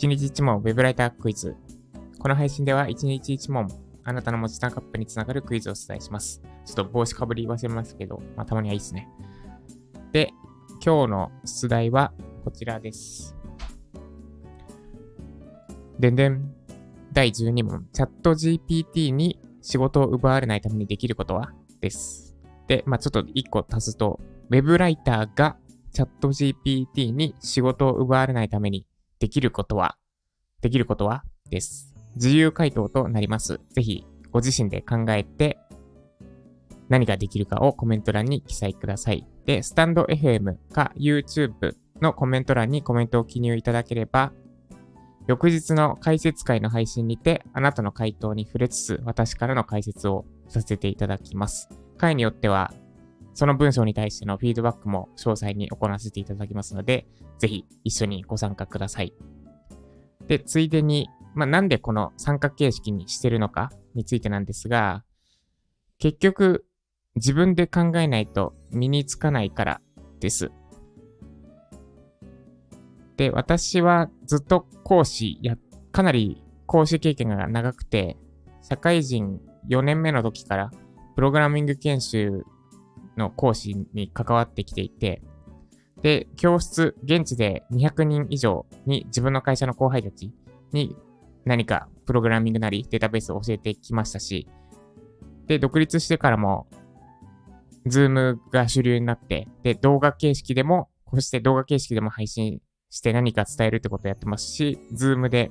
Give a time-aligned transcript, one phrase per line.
[0.00, 1.56] 1日1問ウェブライタークイズ。
[2.18, 3.68] この配信では1日1問、
[4.04, 6.40] あなたの文字単価アップにつながるクイズをお伝えします。
[6.64, 9.08] ちょっと帽子かぶり忘れますけど、まあたまにはいいですね。
[10.12, 10.32] で、
[10.84, 12.12] 今日の出題は
[12.44, 13.36] こちらです。
[15.98, 16.54] でんでん。
[17.12, 17.88] 第12問。
[17.92, 21.52] チャット GPT に仕事を奪われないためにできることは？
[21.80, 22.36] です。
[22.70, 25.56] で、まあちょっと1個足すと、ウェブライターが
[25.92, 28.86] チャット GPT に仕事を奪われないために
[29.18, 29.96] できることは、
[30.60, 31.24] できることは？
[31.50, 31.92] です。
[32.14, 33.60] 自由回答となります。
[33.70, 35.58] ぜひ、ご自身で考えて、
[36.88, 39.26] 何ができるかをコメント欄に記載ください。
[39.46, 44.32] で、スタンド FM か YouTube のコメント欄にコメントを記入いただければ、
[45.26, 51.68] 翌日の解説会の配信にて、あなたの回答に触れつつ、私からの解説をさせていただきます。
[52.00, 52.72] 回によっては、
[53.34, 57.06] その文章に対してのフィードバックも詳細に行わせていただきますので、
[57.38, 59.12] ぜひ一緒にご参加ください。
[60.26, 65.04] で、ついでに、まあ、なんでこの参加形式にしてるのかについてなんですが、
[65.98, 66.64] 結局、
[67.16, 69.80] 自分で考えないと身につかないから
[70.20, 70.50] です。
[73.16, 75.56] で、私はずっと講師や、
[75.92, 78.16] かなり講師経験が長くて、
[78.62, 80.70] 社会人4年目の時から、
[81.14, 82.44] プログラミング研修
[83.16, 85.22] の講師に関わってきていて、
[86.02, 90.32] で、教室、現地で200人以上に自分の会社の後輩たち
[90.72, 90.96] に
[91.44, 94.48] 何かプログラミングなりデータベースを教えてきましたし、
[95.46, 96.68] で、独立してからも、
[97.86, 105.50] ズームが主流になって、で、動画形式でも、こうして動画形式でも配信して何か伝えるってことをやってますし、ズームで、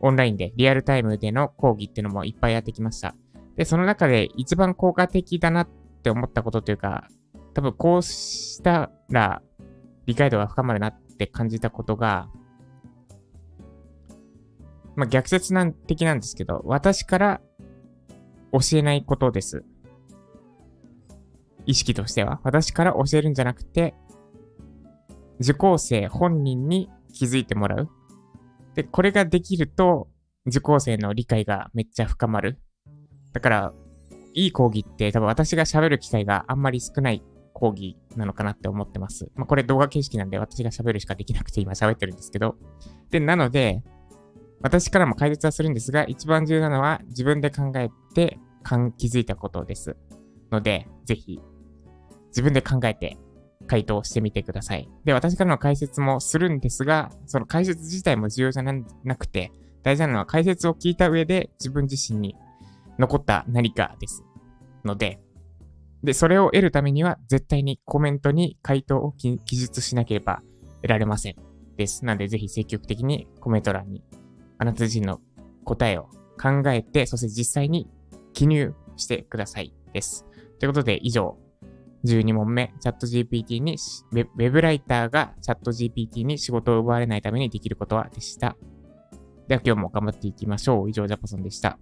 [0.00, 3.16] オンラインで、リアルタイムでの講義っていうのもいっぱいやってきました。
[3.56, 5.68] で、その中で一番効果的だなっ
[6.02, 7.08] て思ったことというか、
[7.54, 9.42] 多分こうしたら
[10.04, 12.28] 理解度が深まるなって感じたことが、
[14.94, 17.40] まあ、逆説なん的なんですけど、私から
[18.52, 19.64] 教えないことです。
[21.66, 22.40] 意識としては。
[22.44, 23.94] 私から教えるんじゃなくて、
[25.40, 27.90] 受講生本人に気づいてもらう。
[28.74, 30.08] で、これができると、
[30.46, 32.58] 受講生の理解がめっちゃ深まる。
[33.36, 33.74] だから、
[34.32, 39.30] いい講義って多分私が喋る機会があんまり少ない講義なのかなって思ってます。
[39.34, 42.56] まあ、これ動画形式なんで私が喋るしかできなくて今喋ってるんですけど。
[43.10, 43.82] で、なので、
[44.62, 49.98] 私からも解説はするんですが、一番重要なのは自分で考えてかん気づいたことです。
[50.50, 51.38] ので、ぜひ、
[52.28, 53.18] 自分で考えて
[53.66, 54.88] 回答してみてください。
[55.04, 62.34] で、私からの解説もするんですが、その解説自体も重要じゃなくて、大事なのは解説を聞いた上で自分自身に
[62.98, 64.24] 残った何かです。
[64.84, 65.20] ので、
[66.02, 70.42] で、それを得るためには絶対にコメントに回答を記述しなければ
[70.82, 71.36] 得られません。
[71.76, 72.04] です。
[72.04, 74.02] なので、ぜひ積極的にコメント欄に
[74.58, 75.20] あなた自身の
[75.64, 76.04] 答えを
[76.40, 77.88] 考えて、そして実際に
[78.32, 79.74] 記入してください。
[79.96, 80.26] です。
[80.58, 81.38] ということで、以上、
[82.04, 83.78] 12問目、チャット GPT に、
[84.12, 88.56] ウェブライターがチャット GPT に仕事を奪われないためにできることはでした。
[89.48, 90.90] では今日も頑張っていきましょう。
[90.90, 91.78] 以上、ジャパソンでした。